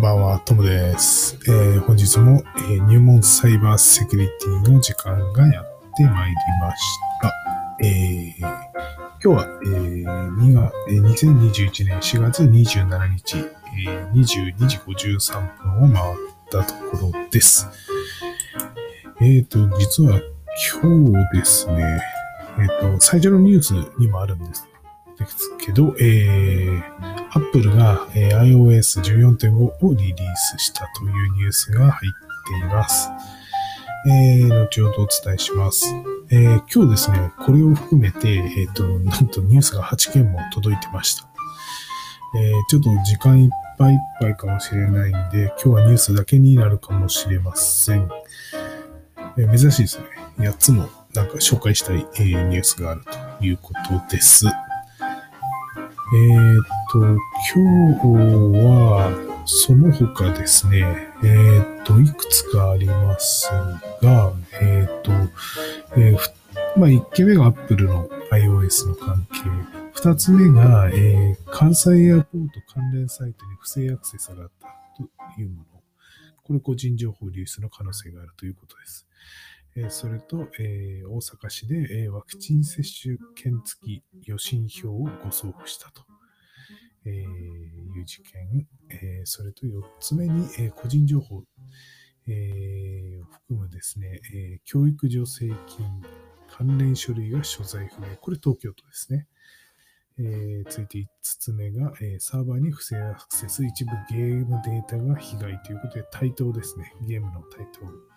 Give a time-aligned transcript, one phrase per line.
[0.00, 1.38] ばんは、トムです。
[1.46, 5.64] えー、本日も、えー入門サイバーセキュリティの時間がやっ
[5.94, 6.82] てまいりまし
[7.20, 7.34] た。
[7.82, 8.54] えー、今
[9.20, 10.04] 日は、えー、
[10.38, 16.16] 2がえー2021年4月27日、えー、22時53分を回っ
[16.50, 17.68] たところです。
[19.20, 20.18] えーと、実は
[20.82, 22.00] 今日ですね、
[22.58, 24.69] えーと、最初のニュースにもあるんです
[25.24, 26.82] ですけど、えー、
[27.32, 33.10] Apple が、え iOS14.5 をリリースしたというニュースが入っています。
[34.06, 35.86] えー、後ほどお伝えします。
[36.30, 41.28] えー今日ですね、これを含めて、えっ、と、なんとニュースが8件も届いてました。
[42.38, 48.08] えーちょっと時間いっぱいいっぱいかもしれないんで、今日はニュースだけになるかもしれません。
[49.36, 50.04] え珍しいですね。
[50.38, 53.02] 8つもなんか紹介したい、えニュースがある
[53.38, 54.46] ということです。
[56.12, 60.78] えーっと、今日は、その他ですね、
[61.22, 63.48] えーっと、いくつかあります
[64.02, 65.12] が、えーっと、
[65.96, 66.16] え
[66.76, 70.00] まあ、1件目が Apple の iOS の関係。
[70.00, 75.64] 2つ目が、え関西エアポート関連サイトに不正アクセスがあったというもの。
[76.42, 79.06] これ個人情報流出の可能性があるということです。
[79.90, 86.02] それと、えー大阪市で、えーワクチン接種券付き予診票を誤送付したと、
[87.04, 87.12] えー
[87.96, 91.44] いう事件、えそれと4つ目に、え個人情報、
[92.26, 96.02] えを含むですね、え教育助成金
[96.48, 98.08] 関連書類が所在不明。
[98.20, 99.26] これ東京都ですね。
[100.18, 106.92] え続いて5つ目が、えサーバーに不正アクセス、一部ゲームデータが被害ということで、対等ですね。
[107.06, 108.09] ゲームの対等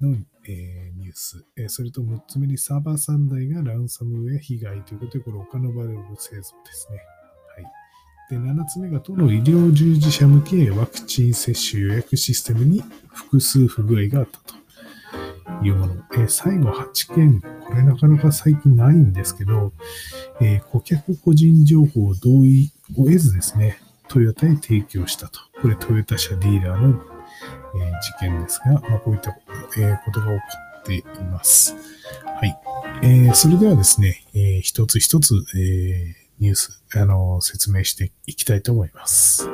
[0.00, 0.16] の、
[0.46, 6.98] えーニュース、えーそれと6つ目にサーバー3台がランサムウェア被害ということで、これ他のバル製造ですね。
[7.56, 7.64] はい。
[8.30, 14.54] で、7つ目が都の医療従事者向けワクチン接種予約システムに複数不具合があったと
[15.64, 15.94] いうもの。
[16.14, 19.72] えー最後8件、これなかなか最近ないんですけど、
[20.40, 23.78] え顧客個人情報を同意を得ずですね、
[24.08, 25.40] トヨタへ提供したと。
[25.62, 27.13] これトヨタ車ディーラーの、
[28.00, 29.40] 事件ですが、まあ、こういった、こ
[30.12, 30.42] とが起こ
[30.80, 31.74] っています。
[32.24, 32.56] はい。
[33.02, 39.48] えーそれではですね、えー一つ一つ、えニュース、あの説明していきたいと思います。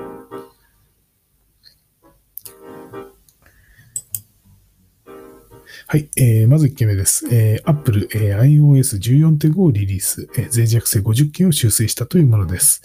[5.92, 7.26] はい、えーまず1件目です。
[7.34, 12.80] えー Apple、えー iOS14.5 をリリース、えー脆弱性50件を修正したというものです。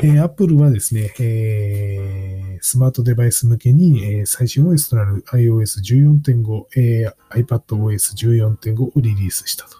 [0.00, 9.78] えー Apple はですね、えースマートデバイス向けに、えー最新 OS となる iOS14.5、えー iPadOS14.5 をリリースしたと。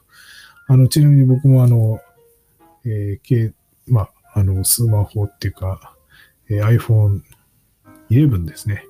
[0.69, 2.01] あの、ちなみに僕もあの、
[2.87, 3.53] えーけ
[3.87, 5.95] まあ、あの、スマホっていうか、
[6.49, 7.21] えー iPhone
[8.09, 8.87] 11ですね。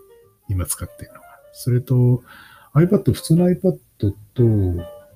[0.49, 1.27] 今使っているのが。
[1.53, 2.23] それと、
[2.77, 4.13] iPad、普通の iPad と、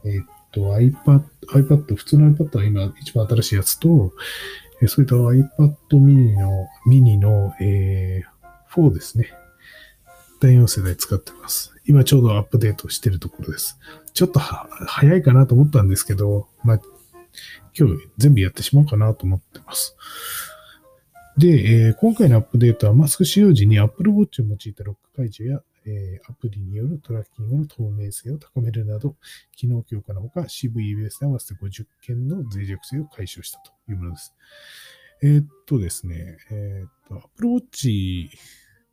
[0.05, 1.23] えっと、iPad、
[1.53, 4.13] iPad、普通の iPad は今一番新しいやつと、
[4.83, 8.31] えそれと iPad mini の、mini の、えー
[8.71, 9.33] 4ですね。
[10.41, 11.75] 第4世代使ってます。
[11.87, 13.79] 今ちょうどアップデートしてるところです。
[14.15, 16.81] ちょっと早いかなと思ったんですけど、まあ、
[17.77, 19.97] 今日全部やってしまおうかなと思ってます。
[21.37, 29.17] で、えー今回のアップデートはマスク使用時に Apple Watch を用いたロック解除や、えアプリによるトラッキングの透明性を高めるなど、
[29.57, 34.35] 機能強化のほか CVEBS で合わせて50件の脆弱性を解消したというものです。
[35.23, 38.29] えーっとですね、えーっと、Apple Watch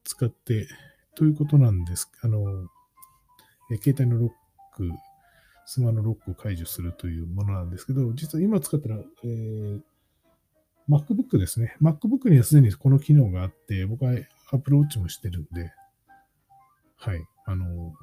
[0.03, 0.67] 使って
[1.15, 2.11] ということなんです。
[2.21, 2.67] あの、
[3.71, 4.29] え携帯のロッ
[4.75, 4.89] ク、
[5.65, 9.81] スマのロックを解除するというものなんですけど、実は今使ってる、えー
[10.89, 11.75] MacBook ですね。
[11.81, 14.13] MacBook にはすでにこの機能があって、僕は
[14.51, 15.73] Apple Watch もしてるんで、
[16.97, 17.93] はい、あの、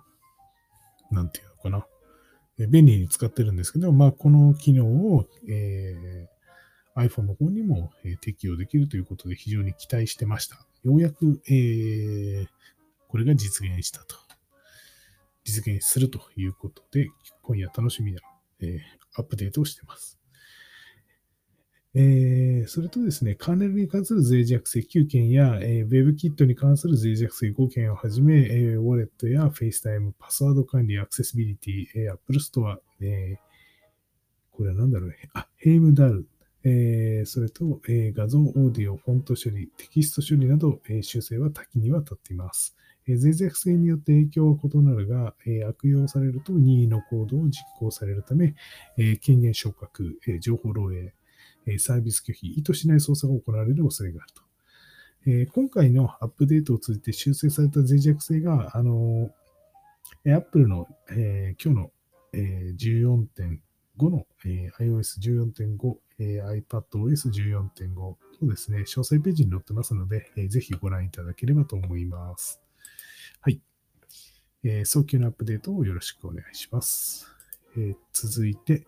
[1.11, 1.87] なんていうのかな。
[2.69, 6.35] 便利に使ってるんですけど、まあ、この機能を、えー
[6.97, 10.65] iPhone の方にも、え適用できるということで非常に期待してました。
[10.85, 12.47] ようやく、えー
[13.09, 14.17] これが実現したと。
[15.45, 17.09] 実現するということで、
[17.43, 18.21] 今夜楽しみな、
[18.61, 18.79] えー
[19.17, 20.19] アップデートをしてます。
[21.97, 33.55] えーそれとですね、カーネルに関する脆弱性9件や、えー WebKit に関する脆弱性5件をはじめ、えーウォレットや FaceTime、パスワード管理、アクセシビリティ、えー Apple Store、えー
[34.51, 35.17] これは何だろうね。
[35.35, 36.27] あ、ヘイムダル、
[36.65, 42.77] えーそれと、えー画像、オーディオ、フォント処理、テキスト処理など、えー修正は多岐にわたっています。
[43.07, 48.55] えー脆弱性によって影響は異なるが、えー悪用されると任意の行動を実行されるため、
[48.99, 51.11] えー権限昇格、えー情報漏洩、
[51.79, 54.43] サービス拒否、意図しない操作が行われる恐れがあると。
[55.27, 59.31] え、今回のアップデートを通じて修正された脆弱性が、あの、
[60.27, 61.93] Apple の、え、今日の、
[62.35, 63.01] えー、
[63.99, 67.95] 14.5の、えー、iOS14.5、えー、iPadOS14.5
[68.43, 72.61] のですね、詳細ページに載ってますので、え、ぜひご覧いただければと思います。
[73.41, 73.63] はい。
[74.63, 77.27] え、早急なアップデートをよろしくお願いします。
[77.79, 78.87] え、続いて、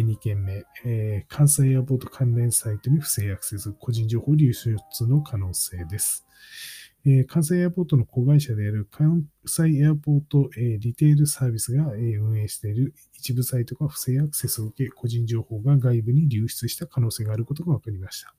[0.00, 4.76] 2件目、えー、関西エアポート関連サイトに不正アクセス、個人情報流出
[5.06, 6.26] の可能性です。
[7.06, 18.34] えー、関西エアポートの子会社である関西エアポート、えー、リテールサービスが、えー、運営している一部サイトが不正アクセスを受け、個人情報が外部に流出した可能性があることが分かりました。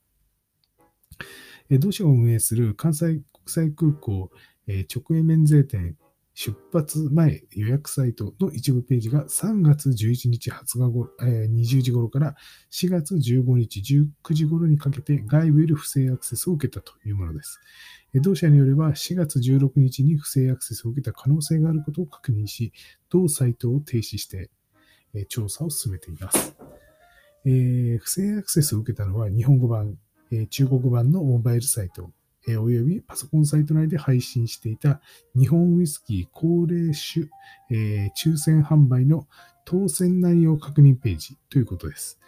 [1.70, 4.32] えー、同社を運営する関西国際空港、
[4.68, 5.96] え、直営免税店
[6.38, 12.36] 出発前予約サイトの一部ページが3月11日20日ご、えー、20時頃から
[12.72, 17.62] 4月15日19時頃にかけて外部より不正アクセスを受けたというものです。
[18.16, 22.74] 同社によれば4月16日に不正アクセスを受けた可能性があることを確認し、
[23.10, 24.50] 同サイトを停止して、
[25.30, 26.56] 調査を進めています。
[27.46, 29.98] えー、不正アクセスを受けたのは日本語版、
[30.32, 32.12] えー、中国版のモバイルサイト、
[32.48, 35.02] えおよびパソコンサイト内で配信していた
[35.36, 37.28] 日本ウイスキー高齢種、
[37.72, 39.28] えー、抽選販売の
[39.66, 42.20] 当選内容確認ページということです。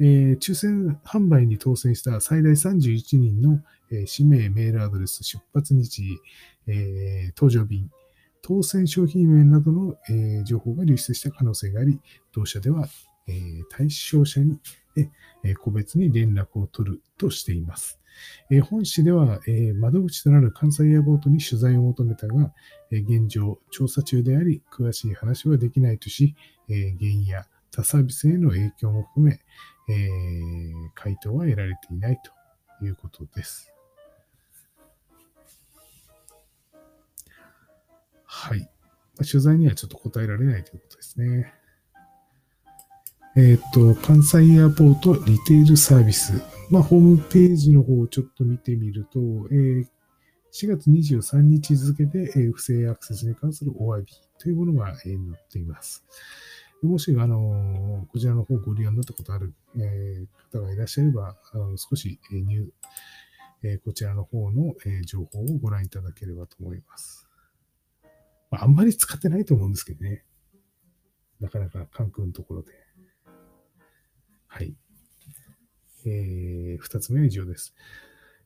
[0.00, 3.60] えー、抽選販売に当選した最大31人の、
[3.92, 6.18] えー、氏名、メールアドレス、出発日、
[6.66, 7.90] えー、搭乗便、
[8.42, 12.00] 当選商品名などの、えー、情報が流出した可能性があり、
[12.32, 12.88] 同社では、
[13.28, 14.58] えー、対象者に、
[14.96, 17.99] えー、個別に連絡を取るとしています。
[18.50, 22.52] え本市では、え窓口となる関西エアポートに取材を求めたが、
[22.90, 26.34] え現状調査中であり、詳しい話はできないとし、
[26.68, 29.40] え原因や他サービスへの影響も含め、
[29.92, 30.10] え
[30.94, 32.20] 回答は得られていない
[32.80, 33.72] ということです。
[38.24, 38.70] はい。
[39.18, 41.59] 取材にはちょっと答えられないということですね。
[43.36, 46.42] えっ、ー、と、関西エアポートリテールサービス。
[46.68, 49.20] まあ、ホームページの方をちょっと見てみると、
[49.52, 49.86] えー、
[50.52, 56.04] 4月23日付で、えー、不正アクセスに関するお詫びというものが、えー、載っています。
[56.82, 62.66] もし、あのこちらの方ご利用になったことある、えー、方がいらっしゃれば、あの少し、えーニュ
[63.62, 67.28] えー、こちらの方の、えー、情報をご覧いただければと思います。
[68.50, 70.24] まあ、あんまり使ってないと思うんですけどね。
[71.40, 72.72] なかなか関空のところで。
[74.50, 74.74] はい。
[76.06, 77.72] えー、二つ目は以上です。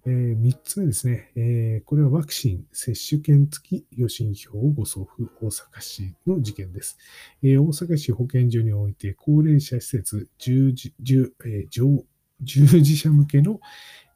[0.07, 1.85] えー、三つ目ですね、えー。
[1.85, 6.99] これはワクチン接種券付き予診票をご送付大阪市の事件です。
[7.43, 12.03] えー、大阪市保健所において高齢者施設従事従、えー、
[12.43, 13.61] 従事者向けの、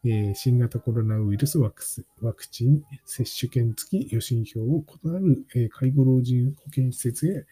[0.03, 1.83] えー、新型コロナウイルスワク
[2.21, 7.47] ワクチン接種券付き予診票を異なる、えー、介護老人保健施設へ、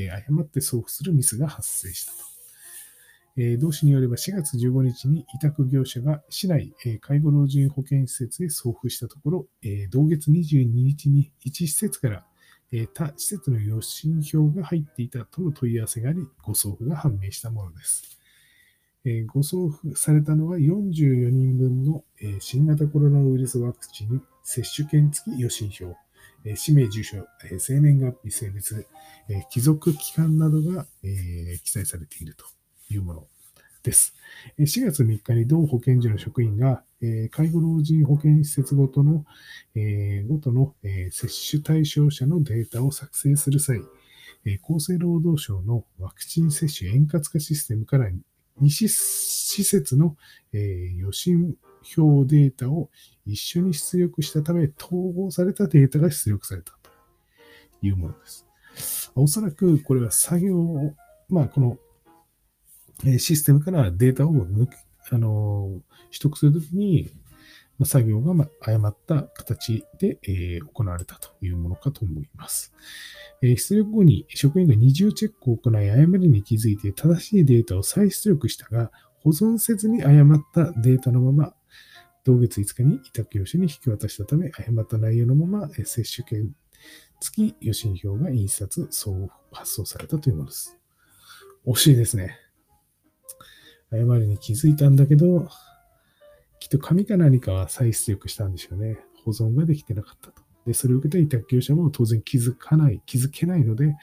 [0.00, 2.31] えー、誤って送付するミスが発生したと。
[3.36, 12.26] え同市によれば4月15日に委託業者が市内、え介護老人保健施設へ送付したところ、え同月22日に1施設から、
[12.72, 18.18] え他施設の予診票が入っていたとの問い合わせがあり、誤送付が判明したものです。
[19.04, 25.96] え誤送付されたのは44人分の、え新型コロナウイルスワクチン接種券付き予診票、
[26.44, 28.86] え氏名、住所、え生年月日、性別、
[29.30, 32.44] え帰属期間などが、え記載されていると。
[32.92, 33.26] いうもの
[33.82, 34.14] です。
[34.58, 36.84] 4月3日に同保健所の職員が、
[37.30, 39.24] 介護老人保健施設ごとの、
[40.28, 40.74] ごとの
[41.10, 43.80] 接種対象者のデータを作成する際、
[44.62, 48.08] 厚生労働省のワクチン接種円滑化システムから
[48.60, 48.88] 2施
[49.64, 50.16] 設の
[50.52, 52.90] 予診票データを
[53.26, 56.90] 一緒に出力したため、統合されたデータが出力されたと
[57.82, 58.46] いうものです。
[59.14, 60.94] おそらくこれは作業を、
[61.28, 61.78] まあ、この
[63.18, 64.70] システムからデータを抜き、
[65.10, 67.10] あの、取得するときに、
[67.84, 70.18] 作業が誤った形で、
[70.72, 72.72] 行われたというものかと思います。
[73.40, 81.54] 出力後に職員が二重チェックを行い誤りに気づいて正しいデータを再出力したが、保存せずに誤ったデータのまま、
[82.24, 86.54] 同月5日に委託業者に引き渡したため、誤った内容のまま接種券
[87.20, 90.78] 付き予診票が印刷、送付発送されたというものです。
[91.66, 92.41] 惜しいですね。
[93.92, 95.48] 誤りに気づいたんだけど、
[96.58, 98.98] きっと紙か何かは再出力したんでしょうね。
[99.24, 100.42] 保存ができてなかったと。
[100.66, 103.94] で、それを受けた委託業者も当然気づかない、気づけないので、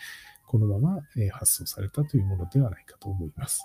[0.46, 3.64] このまま発送されたというものではないかと思います。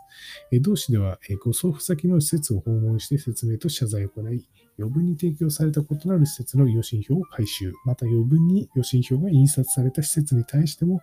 [0.60, 4.46] 同市では、ご送付先の施設を訪問して説明と謝罪を行い、
[4.78, 11.00] 余分に提供された異なる施設の予診票を回収、また余分に予診票が印刷された施設に対しても、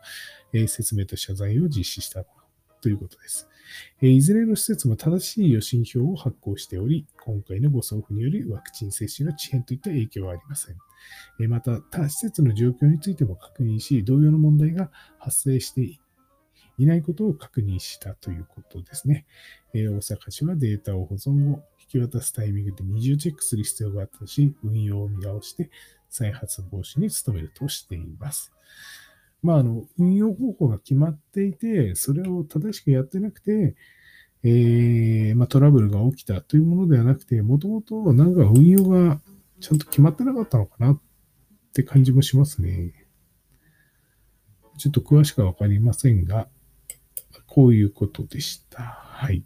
[0.68, 2.26] 説明と謝罪を実施した
[2.82, 3.48] ということです。
[4.02, 10.76] えいずれの施設も正しい予診票を発行しており、今回のご送付によりワクチン接種の遅延といった影響はありません。
[11.40, 16.00] えまた、他施設の状況についても確認し、同様の問題が発生して
[16.78, 19.26] いないことを確認したということですね。
[19.74, 25.70] え大阪市はデータを保存後、引き渡すタイミングで二重チェックする必要があったし、運用を見直して
[26.10, 28.52] 再発防止に努めるとしています。
[29.42, 33.76] まあ、あの、運用方法が決まっていて、それを正しくやってなくて、
[34.44, 39.20] えー、まあ、トラブルが起きたというものではなくて、もともとなんか運用が
[39.60, 41.02] ちゃんと決まってなかったのかなっ
[41.74, 42.94] て感じもしますね。
[44.78, 46.48] ちょっと詳しくはわかりませんが、
[47.46, 48.82] こういうことでした。
[48.82, 49.44] はい。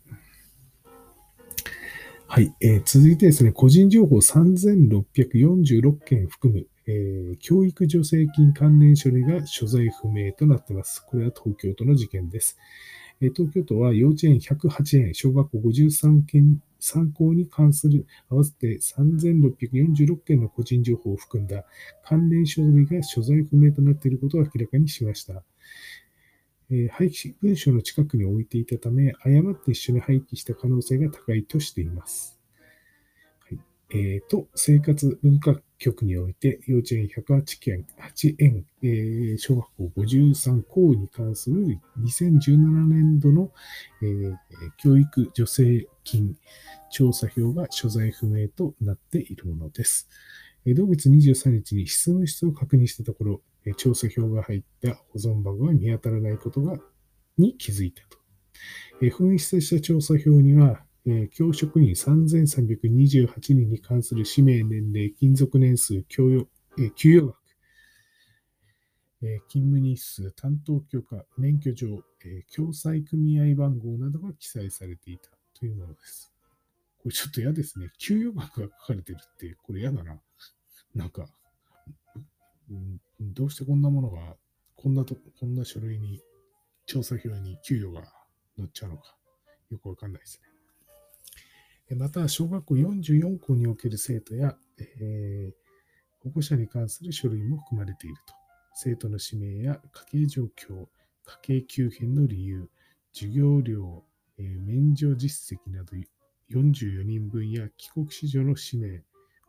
[2.28, 2.54] はい。
[2.62, 11.04] えー、続いてですね、個人情報3646件含む、えー、教育助成金関連処理が所在不明となっています。
[11.06, 12.58] これは東京都の事件です。
[13.22, 21.65] えー、東京都は幼稚園108円、小学校53件参考に関する合わせて3646件の個人情報を含んだ
[22.04, 25.44] 関連書類が所在不明となっていることを明らかにしました。
[26.70, 32.35] えー、廃棄文書の近くに置いていたため、誤って一緒に廃棄した可能性が高いとしています。
[33.92, 43.51] えー、と、生活文化局において、幼稚園108件、8円、えー、小学校53校に関する2017年度の、
[44.01, 44.36] えー、
[44.77, 46.36] 教育助成金
[46.92, 50.10] 調査票が所在不明となっているものです。
[50.74, 53.42] 同月23日に質問室を確認したところ、
[53.77, 56.77] 調査票が入った保存箱が見当たらないことが
[57.38, 58.18] に気づいたと。
[59.01, 66.48] 紛失した調査票には、え教職員3328人に関する氏名、年齢、勤続年数、給与
[66.80, 67.38] え給与額、
[69.22, 76.34] え勤務日数、担当許可、免許状、え共済組合番号などが記載されていたというものです。
[76.98, 77.92] これちょっと嫌ですね。
[78.00, 80.20] 給与額が書かれてるって、これ嫌だな。
[80.96, 81.28] なんか、
[82.70, 84.36] うん、どうしてこんなものが、
[84.76, 86.20] こんなと、こんな書類に、
[86.88, 88.02] 調査票に給与が
[88.58, 89.16] 載っちゃうのか、
[89.70, 90.55] よくわかんないですね。
[91.92, 98.34] また、小学校44校における生徒や、えー、保護者に関する書類も含まれていると。
[98.74, 100.88] 生徒の氏名や家計状況、
[101.24, 102.70] 家計急変の理由、
[103.13, 104.04] 授業料、
[104.39, 105.96] えー、免除実績など
[106.51, 109.04] 44人分や帰国子女の氏名、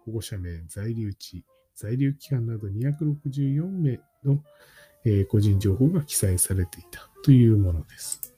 [0.05, 4.43] 保護者名、在留地、在留期間など264名の、
[5.29, 8.36] 個人情報が記載されていたというものです。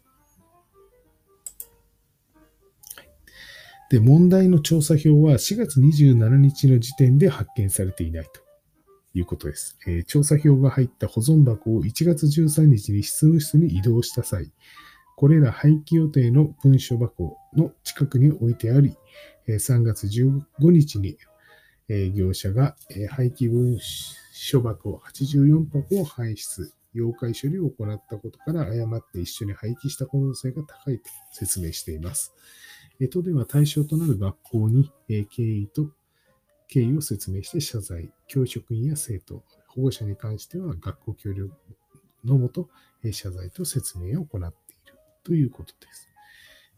[3.90, 8.40] で、問題の調査票は4月27日の時点で発見されていないと
[9.14, 9.78] いうことです。
[9.87, 14.52] えー、調査票が入った保存箱を1月13日に執務室に移動した際、
[15.16, 18.95] これら廃棄予定の文書箱の近くに置いてあり、
[19.49, 21.16] 3月15日に
[22.14, 22.76] 業者が
[23.11, 23.78] 廃棄文
[24.33, 32.35] 書箱84箱を排出、溶解処理を行ったことから誤って一緒に廃棄した可能性が高いと説明しています。
[33.07, 35.90] 都では対象となる学校に経緯と
[36.69, 41.55] 経緯を説明して謝罪、教職員や生徒、保護者に関しては学校協力
[42.25, 42.69] のもと
[43.11, 46.09] 謝罪と説明を行っているということです。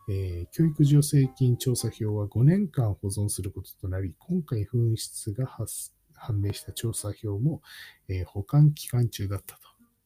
[0.09, 7.63] え、教育助成金調査票は5年間保存することとなり、今回紛失が判明した調査票も、
[8.09, 9.63] え、保管期間中だったと。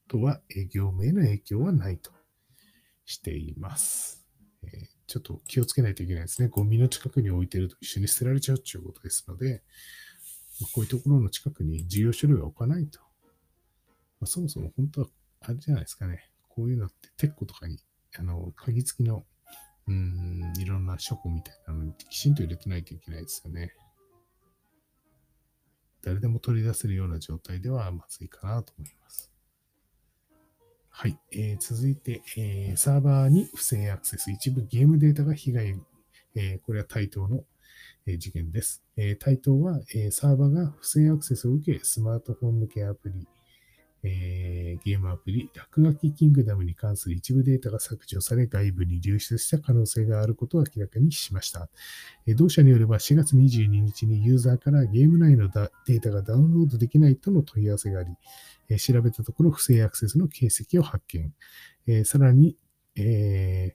[0.08, 0.40] とは、
[0.70, 2.10] 業務への影響はないと
[3.04, 4.26] しています。
[4.62, 6.48] えーちょっと気をつけないといけないですね。
[6.48, 9.62] ゴミの近くに置いてると一緒に捨てられちゃうということですので、
[10.60, 13.00] まこういうところの近くに重要書類は置かないと。
[13.00, 15.06] まあ、そもそも本当は、
[15.40, 16.30] あれじゃないですかね。
[16.48, 17.78] こういうのって、テッコとかに、
[18.16, 19.26] あの、鍵付きの、
[19.86, 23.74] うん、いろんな書庫みたいなのにきちんと入れてないといけないですよね。
[26.02, 29.33] 誰でも取り出せるような状態ではまずいかなと思います。
[30.96, 31.18] はい。
[31.32, 34.30] えー、続いて、えー、サーバーに不正アクセス。
[34.30, 35.74] 一部ゲームデータが被害。
[36.36, 37.42] えー、これは対等の、
[38.06, 38.84] えー、事件です。
[38.96, 43.26] えー、対等は、えー、サーバーが不正アクセスを受け、スマートフォン向けアプリ、
[44.06, 51.70] えー、ゲームアプリ、落書きキングダムに関する一部データが削除され、外部に流出した可能性があることを明らかにしました。
[52.26, 58.10] えー、同社によれば4月22日にユーザーからゲーム内のデータがダウンロードできないとの問い合わせがあり、
[58.68, 61.32] えー、調べたところ不正アクセスの形跡を発見。
[61.86, 62.56] え、さらに、
[62.96, 63.74] え、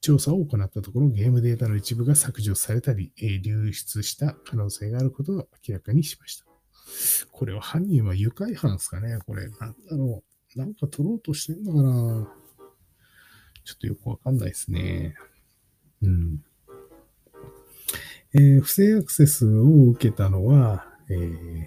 [0.00, 6.51] 調査を行ったところ、ゲームデータの一部が削除されたり、流出した可能性があることを明らかにしました。
[7.30, 10.22] これは犯人は愉快犯ですかねこれ、なんだろ
[10.56, 10.58] う。
[10.58, 12.28] なんか取ろうとしてんのかな
[13.64, 15.14] ちょっとよくわかんないですね。
[16.02, 16.44] うん。
[18.34, 21.66] えー、不正アクセスを受けたのは、えー、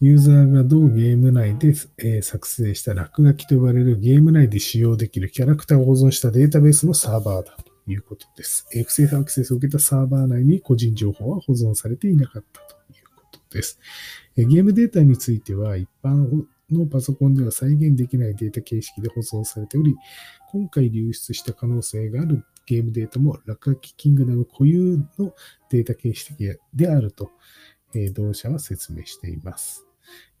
[0.00, 8.66] ユーザーが同ゲーム内で、えー、作成した落書きと呼ばれるゲーム内で使用できるキャラクターを保存したデータベースのサーバーだということです。
[8.74, 12.76] えー、不正アクセスを受けたサーバー内に個人情報は保存されていなかったと
[13.54, 13.78] です。
[14.36, 19.94] ゲームデータについては一般のパソコンでは再現できないデータ形式で保存されており、
[20.50, 25.34] 今回流出した可能性があるゲームデータも落書きキングダム固有の
[25.70, 26.34] データ形式
[26.74, 27.30] であると、
[27.94, 29.86] え同社は説明しています。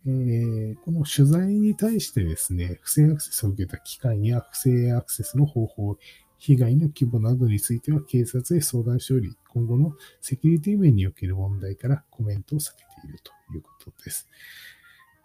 [0.06, 5.96] えー、この取材に対してですね、不正アクセスを受けた機関や不正アクセスの方法、
[6.36, 14.28] 被害の規模などについては警察へ相談しており、今後のセキュリティ面における問題からコメントを避けているということです。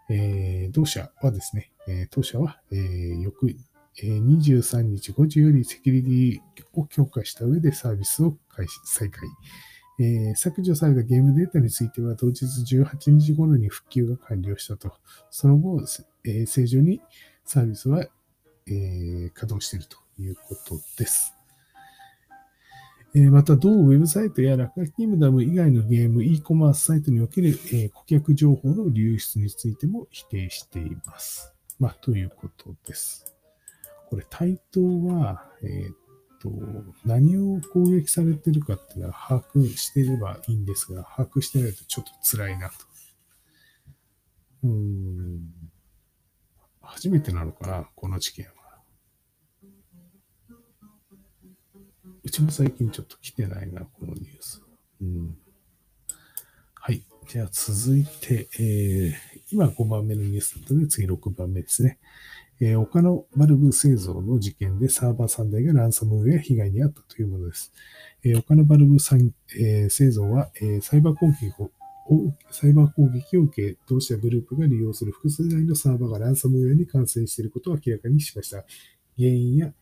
[0.10, 3.56] えー、同社はですね、え、当社は、え、翌、
[4.02, 9.28] え、23日5時よりセキュリティを強化した上でサービスを開始、再開。
[10.00, 14.94] えー、削除されたゲームデータについては、同日18日頃に復旧が完了したと。
[15.30, 15.82] その後、
[16.24, 17.02] えー、正常に
[17.44, 18.06] サービスは、
[18.66, 21.39] えー、稼働しているということです。
[23.14, 27.58] また、同ウェブサイトや落書きキムダム以外のゲーム、e コマースサイトにおける
[27.92, 31.54] 顧客情報の流出についても否定しています。
[31.80, 33.36] まあ、ということです。
[34.10, 35.94] これ、対等は、えっ、
[36.40, 36.52] と、
[37.04, 42.76] 何を攻撃されてるかっていうのは把握してればいいんですが、把握してないとちょっと辛いなと。
[44.64, 45.40] うーん。
[46.82, 48.59] 初めてなのかな、この事件は。
[52.30, 54.62] うちも最近ちょっと来てないな、このニュース。
[55.02, 55.36] うん。
[56.76, 57.04] はい。
[57.28, 59.14] じゃあ続いて、えー、
[59.52, 61.98] 今5番目のニュースだったので、次6番目ですね。
[62.62, 67.74] えー、岡野バルブ製造の事件でサーバー3台がランサムウェア被害に遭ったというものです。
[68.24, 68.98] えー、岡野バルブ、
[69.58, 71.72] えー、製造は、えー、サイバー攻撃を
[72.52, 78.66] サイバー攻撃を受け、同社グループが利用する複数台のサーバーがランサムウェアに感染していることを明らかにしました。
[79.18, 79.74] 原因や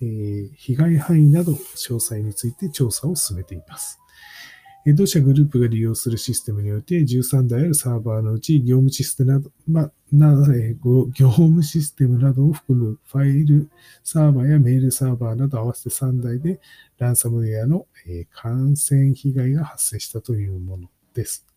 [0.00, 4.00] え、被害範囲など詳細について調査を進めています。
[4.86, 10.34] 同社グループが利用するシステムにおいて13台あるサーバーのうち業務システムなど、ま、な
[11.14, 13.68] 業務システムなどを含むファイル
[14.02, 16.60] サーバーやメールサーバーなど合わせて3台で
[16.98, 21.49] ランサムウェアのえ感染被害が発生したというものです。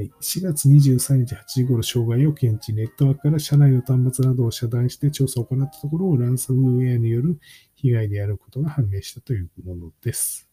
[0.00, 7.38] はい、4月23日8時頃障害を検知、ネットワークから社内の端末などを遮断して調査を行ったところを、ランサムウェアによる
[7.74, 10.48] 被害であることが判明したというものです。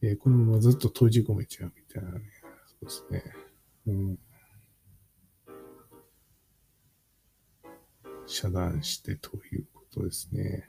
[0.00, 2.24] えー、このままずっと閉じ込めちゃうみたいなね。
[2.66, 3.32] そうですね。
[3.86, 4.18] うん、
[8.26, 10.66] 遮断してということですね。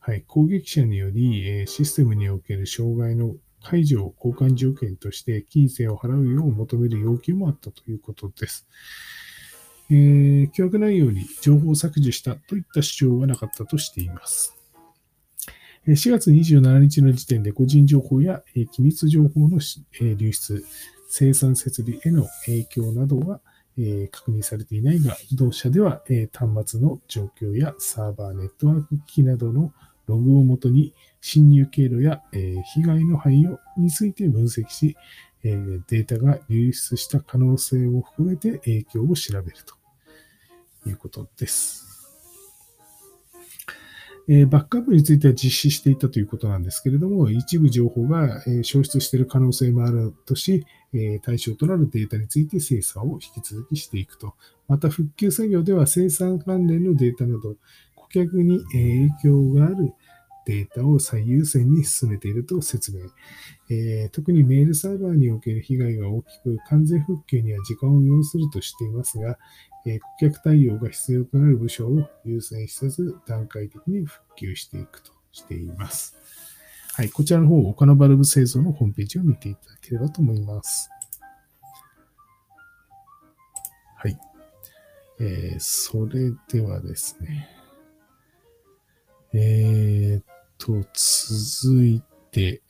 [0.00, 0.24] はい。
[0.26, 8.66] 攻撃者により、えー、システムにおける障害の解除を交換条件として金銭を払うよう求める要求もあったということです。
[9.90, 14.56] えー、凶悪内容に情報を削除したといった主張はなかったとしています。
[15.86, 19.58] 4月27日の時点で個人情報や機密情報の
[20.16, 20.64] 流出、
[21.08, 23.40] 生産設備への影響などは
[24.12, 29.72] 確認されていないが、同社では端末の状況やサーバー、ネットワーク機器などの
[30.06, 34.96] ログをもとに侵入経路や、え、被害の範囲をについて分析し、
[35.44, 35.56] え、
[35.88, 41.92] データが流出した可能性を含めて影響を調べるということです。
[44.28, 54.34] え、バックアップについては実施していたということなんですけれども、一部情報が、え、消失している可能性もあるとし、え、対象となるデータについて精査を引き続きしていくと。
[54.68, 57.56] また、復旧作業では生産関連のデータなど、
[58.12, 59.92] 客に影響がある
[60.44, 63.06] データを最優先に進めていると説明、
[63.70, 69.38] えー、特にメールサーバーにおける被害が大きく、完全復旧には時間を要するとしていますが、
[69.86, 76.16] えー、顧客対応が必要となる部署を優先しつつ、段階的に復旧していくとしています。
[76.94, 80.90] はい、こちらの方、他のバルブ製造のホームページを見ていただければと思います。
[83.96, 84.18] はい。
[85.20, 87.61] えー、それではですね。
[89.34, 90.24] えー、っ
[90.58, 92.62] と、続いて、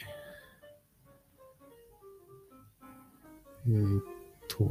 [3.67, 4.03] えー、っ
[4.47, 4.65] と、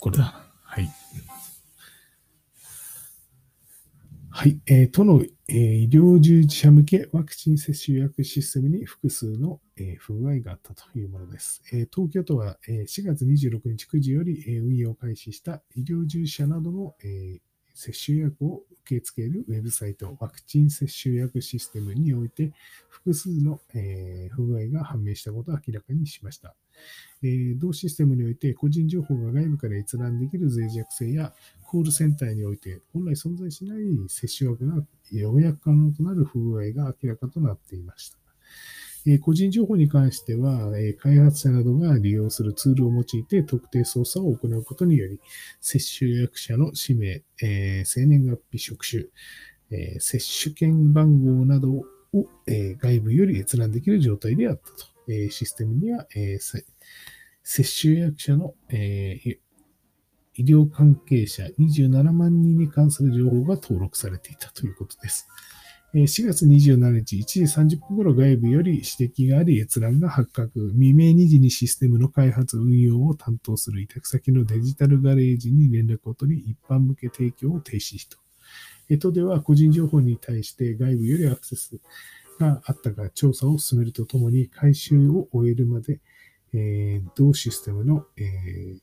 [0.00, 0.44] これだ。
[0.64, 0.88] はい。
[4.30, 4.60] はい。
[4.66, 11.62] えー、都の、えー、医療従事者向けワクチン接種予約システムに複数の、えー、不具合があったというものです。
[11.72, 17.40] えー、東京都は、えー、4月26日9時より、えー、運用開始した医療従事者などの、えー、
[17.74, 22.52] 接種予約を受け付けるウェブサイトワクチン接種予約システムにおいて
[22.88, 26.54] 複数の、え、不具合が判明したことを明らかにしました。
[27.22, 31.32] え、同システムにおいて個人情報が外部から閲覧できる脆弱性や
[31.66, 38.18] コールセンターにおいて本来存在しない接種枠が予約可能となる不具合が明らかとなっていました。
[39.06, 45.20] え個人情報に関しては、え開発者などが利用するツールを用いて特定操作を行うことにより、
[45.60, 49.04] 接種予約者の氏名、え生年月日、職種、
[49.70, 51.86] え接種券番号などを、
[52.46, 54.86] え外部より閲覧できる状態であったと。
[55.08, 56.38] えシステムには、え
[57.42, 59.38] 接種予約者の、え
[60.34, 65.28] 医療関係者27万人に関する情報が登録されていたということです。
[65.94, 70.70] 4月27日1時30分頃外部より指摘があり閲覧が発覚。
[70.72, 78.16] 未明2時にシステムの開発運用を担当する委託先のデジタルガレージに連絡を取り、一般向け提供を停止した。
[78.98, 81.78] 都では個人情報に対して外部よりアクセス
[82.40, 86.00] があったか調査を進めるとともに、回収を終えるまで、
[86.54, 88.78] えー、同システムの、えー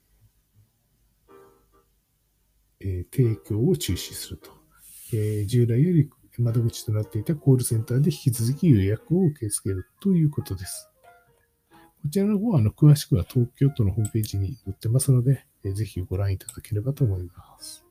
[2.82, 4.52] えー、提供を中止すると。
[5.12, 6.08] えー、従来より
[6.42, 10.90] 窓口となっていたコールセンターで引き続き予約を受け付けるということです。
[11.72, 17.86] こちらの方は、あの、詳しくは東京都のホームページに載ってますので、えぜひご覧いただければと思います。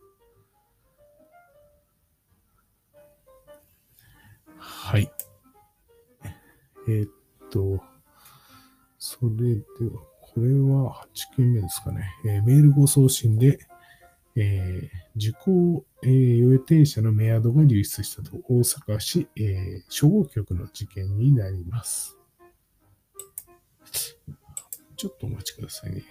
[4.56, 5.10] はい。
[6.88, 7.10] えー、っ
[7.50, 7.82] と、
[8.98, 9.62] それで
[9.94, 12.10] は、これは8件目ですかね。
[12.24, 13.58] えー、メールご送信で、
[14.40, 22.16] えー、受講、えー、予定者のメアドが流出したと大阪市、えー、初号局の事件になります。
[24.96, 26.04] ちょっとお待ちくださいね。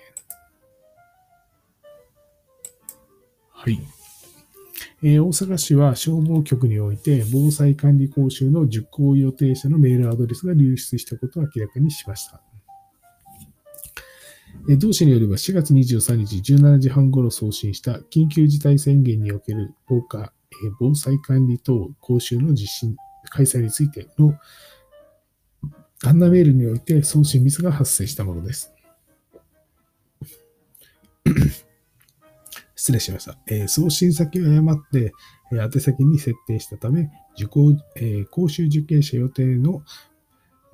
[3.49, 3.79] はい。
[5.03, 12.41] えー、大阪市は消防局において防災管理講習の受講予定者のメールアドレスが流出したことを明らかにしました。
[14.79, 20.33] 同市によれば4月23日17時半ごろ送信した緊急事態宣言における防火、
[20.79, 22.95] 防災管理等講習の実施
[23.29, 24.37] 開催についての
[26.03, 28.73] 案内メールにおいて送信ミスが発生したものです。
[32.75, 33.37] 失礼しました。
[33.47, 35.13] え、送信先を誤って、
[35.51, 39.81] え、宛先に設定したため、受講、え、講習受験者予定の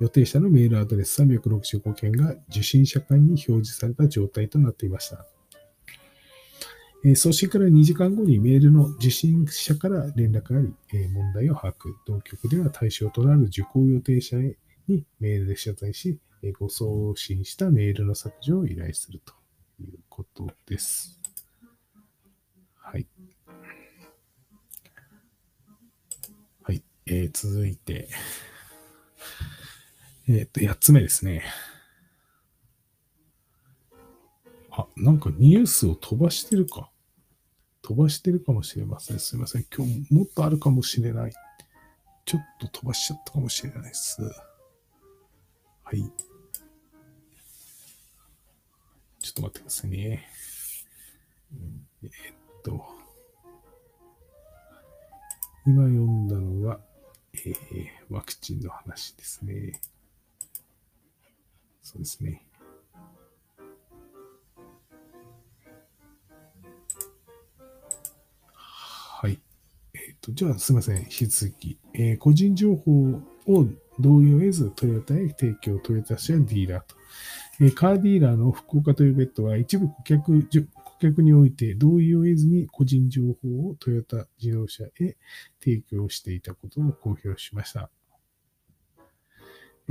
[0.04, 5.24] 予定者のメールアドレス365件が受信者間に表示された状態となっていました。
[7.16, 10.62] 送信から2時間後にメールの受信者から連絡があ
[10.92, 11.94] り、問題を把握。
[12.06, 16.18] 同局では対象となる受講予定者にメールで謝罪し、
[16.58, 19.32] ご送信したメールの削除を依頼すると
[19.82, 21.18] いうことです。
[22.76, 23.06] はい。
[26.62, 26.82] はい。
[27.06, 28.08] えー、続いて、
[30.26, 31.44] えっ、と、8つ目ですね。
[34.70, 36.90] あ、なんかニュースを飛ばしてるか。
[37.82, 39.18] 飛ばしてるかもしれません。
[39.18, 39.66] すいません。
[39.74, 41.32] 今日もっとあるかもしれない。
[42.24, 44.22] ちょっと飛ばしちゃったかもしれないです。
[44.22, 44.32] は
[45.92, 46.10] い。
[49.20, 50.26] ちょっと待ってくださいね。
[52.02, 52.10] え、っ
[52.62, 52.82] と、
[55.66, 56.80] 今読んだのは、
[57.34, 57.54] えー、
[58.08, 59.80] ワクチンの話ですね。
[61.84, 62.42] そうですね。
[68.46, 69.38] はい。
[69.92, 71.02] えっ、ー、と、じゃあすみません。
[71.02, 73.66] 引き続き、えー、個人情報を
[74.00, 76.96] 同意を得ずトヨタへ提供、トヨタ社ディーラーと。
[77.60, 80.42] えー、カーディーラーの福岡トヨベットは一部顧客、
[80.72, 85.16] 顧客において同意を得ずに個人情報をトヨタ自動車へ
[85.62, 87.90] 提供していたことを公表しました。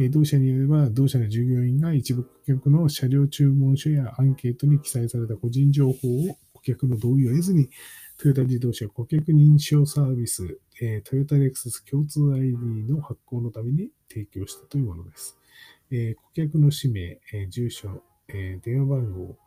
[0.09, 7.69] 同社によれば、同社の従業員が一部顧客の車両注文書やアンケートに記載された個人情報を顧客の同意を得ずに、
[8.17, 15.37] トヨタ自動車顧客認証サービス、えトヨタレクサス共通 ID の発行のために提供したというものです。
[15.91, 19.37] え顧客の氏名、え住所、え電話番号、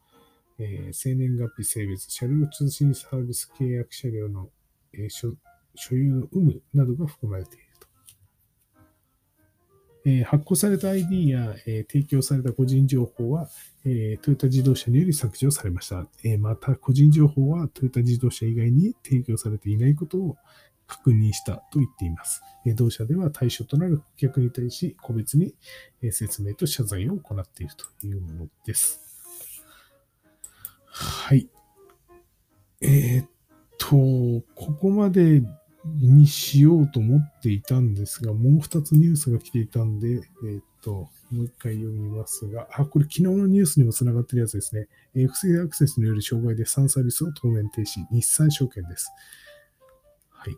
[0.58, 4.50] え、生年月日、性別、車両通信サービス契約車両の、
[4.92, 5.36] え、所
[5.90, 7.65] 有の有無などが含まれていると。
[10.08, 13.48] え、発行された ID や、え提供された個人情報は、
[13.84, 16.06] えトヨタ自動車により削除されました。
[16.22, 20.36] えまた、個人情報はトヨタ自動車以外に提供されていないことを
[20.86, 22.40] 確認したと言っています。
[22.76, 25.54] 同社では対象となる顧客に対し、個別に
[26.12, 29.00] 説明と謝罪を行っているというものです。
[30.86, 31.48] はい。
[32.80, 33.28] えー、っ
[33.78, 33.96] と、
[34.54, 35.42] ここまで
[36.00, 44.88] にしようと思っていたんですが、もう二つニュースが来ていたんで、えー、っと、もう一回読みますが、あ、これ昨日のニュースにもつながってるやつですね。
[45.28, 49.10] 不正アクセスによる障害で3サービスを当面停止、日産証券です。
[50.30, 50.56] はい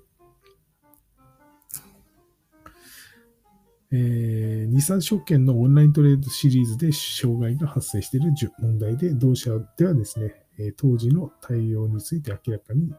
[3.91, 10.35] えー、日産証券のオンライントレードシリーズで障害が発生している問題で、同社ではですね、
[10.77, 12.93] 当時の対応について明らかに、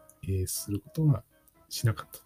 [0.48, 1.24] することは
[1.70, 2.20] しなかった。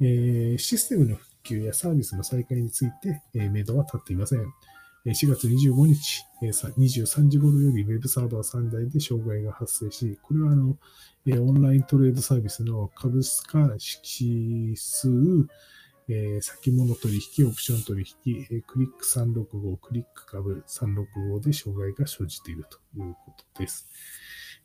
[0.00, 4.52] えー、システムの復旧やサービスの再開について、えー、目処は立っていません。
[5.06, 10.76] 4月25日、23時頃より Web サーバー3台で障害が発生し、これはあの、
[11.26, 15.08] オンライントレードサービスの株価指数、
[16.40, 23.88] 先物取引、オプション取引、クリック365、クリック株365で障害が生じているということです。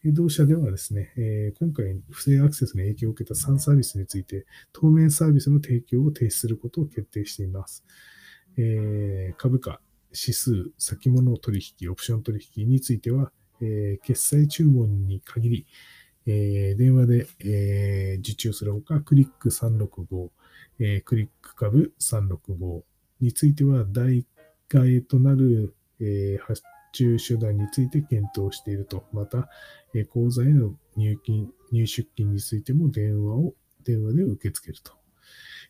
[0.06, 1.14] 同社ではですね、
[1.60, 7.86] 今回不正アクセスの影響を受けた3サービスについて、当面サービスの提供を停止することを決定しています。
[9.38, 9.80] 株価、
[10.12, 13.32] 指数、先物取引、オプション取引については、
[14.02, 15.68] 決済注文に限り、
[16.26, 20.30] 電話で、受注するほか、クリック365、
[21.06, 22.84] クリック株365
[23.22, 24.26] については、代
[24.68, 26.62] 替となる、え、発
[26.94, 29.06] 注手段について検討していると。
[29.12, 29.50] また、
[29.94, 33.54] え、口座への入金、入出金についても電話を、
[33.84, 34.94] 電話で受け付けると。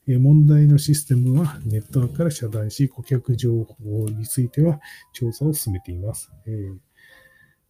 [0.08, 4.80] え、問題のシステムはネットワークから遮断し、顧客情報については
[5.14, 6.32] 調査を進めています。
[6.46, 6.78] えー、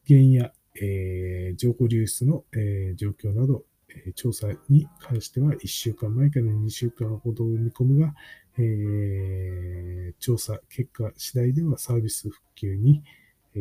[0.06, 3.64] 原因や、えー、情報流出の、えー、状況など
[3.96, 8.14] え、調査に関しては1週間前から2週間ほど見込むが、
[8.58, 13.04] えー、調査結果次第ではサービス復旧に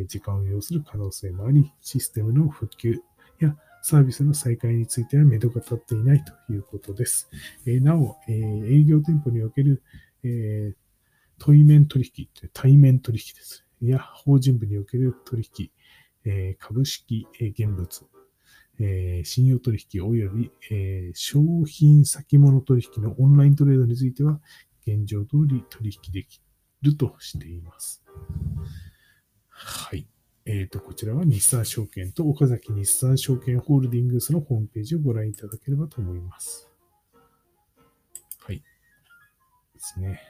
[0.07, 3.01] 時間を要する可能性もあり、システムの復旧
[3.41, 7.29] やサービスの再開については目処が立っていないということです。
[7.67, 9.83] え、なお、え、営業店舗における、
[10.23, 10.75] え、
[11.39, 13.65] 対面取引、対面取引です。
[13.81, 15.71] や、法人部における取引、
[16.25, 18.07] え、株式、え、現物、
[18.79, 24.41] え、信用取引及び、え、商品先物取引のオンライントレードについては、
[24.87, 26.41] 現状通り取引でき
[26.83, 28.03] るとしています。
[29.65, 30.07] はい。
[30.45, 36.69] えっ、ー、と、こちらは日産証券と岡崎日産証券ホールディングスのホームページをご覧いただければと思います。
[38.41, 38.57] はい。
[38.57, 38.65] で
[39.79, 40.21] すね。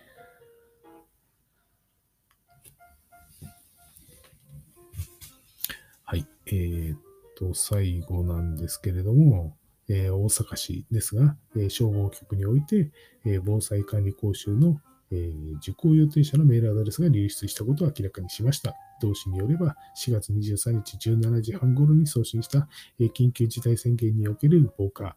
[6.04, 6.26] はい。
[6.46, 6.96] えー
[7.38, 9.56] と、最後なんですけれども、
[9.88, 12.90] えー、大阪市ですが、えー、消防局において、
[13.24, 14.78] えー、防災管理講習の、
[15.10, 18.74] え受講予定者のメールアドレスが流出したことを明らかにしました。
[19.02, 25.16] 同氏によれば、4月23日17時半頃に送信した、緊急事態宣言における防火、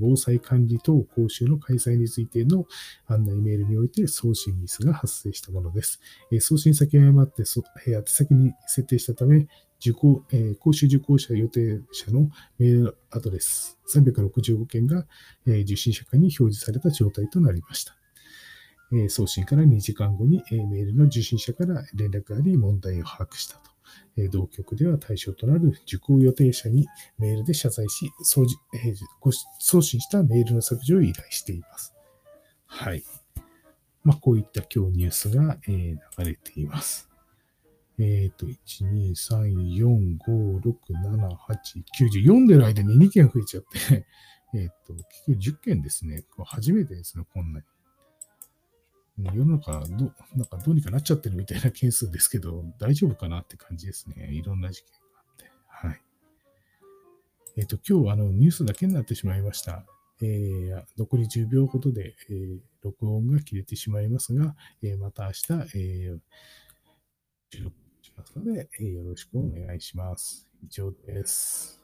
[0.00, 2.66] 防災管理等講習の開催についての
[3.06, 6.00] 案内メールにおいて送信ミスが発生したものです。
[6.40, 7.44] 送信先を誤って
[7.86, 9.46] 宛先に設定したため、
[9.80, 12.28] 受講、えー、講習受講者予定者の
[12.58, 15.06] メールアドレス365件が、
[15.46, 17.99] えー、受信者間に表示された状態となりました。
[19.08, 23.70] 送信から2時間後に、メールの受信者から連絡があり問題を把握したと。
[24.30, 26.86] 同局では対象となる受講予定者に
[27.18, 28.46] メールで謝罪し、送、
[29.82, 31.94] 信したメールの削除を依頼しています。
[32.66, 33.04] はい。
[34.02, 37.08] まあ、こういった今日ニュースが、流れています。
[37.98, 38.56] えっ、ー、と、1、
[38.90, 40.74] 2、3、4、5、6、
[41.04, 41.34] 7、8、
[41.98, 42.22] 9、10。
[42.22, 44.06] 読んでる間に2件増えちゃって
[44.54, 44.94] えっと、
[45.26, 46.24] 結局10件ですね。
[46.44, 47.66] 初めてですね、こんなに。
[49.34, 54.30] 世の中ど、なんかどうにかなっちゃってるみたいな件数ですけど、大丈夫かなって感じですね。
[54.32, 55.52] いろんな事件があって。
[55.66, 56.00] はい。
[57.56, 59.84] えっ、ー、と、今日、あの、ニュースだけになってしまいました。
[60.22, 66.18] えー、残り10秒ほどで、えー、録音が切れてしまいますが、えー、また明日、えー、
[68.20, 70.46] ますので、えよろしくお願いします。
[70.62, 71.79] 以上です。